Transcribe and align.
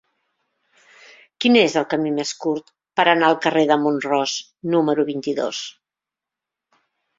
Quin 1.43 1.57
és 1.59 1.75
el 1.81 1.85
camí 1.91 2.13
més 2.15 2.31
curt 2.45 2.73
per 3.01 3.05
anar 3.13 3.29
al 3.29 3.39
carrer 3.45 3.67
de 3.73 3.79
Mont-ros 3.83 4.35
número 4.77 5.07
vint-i-dos? 5.13 5.63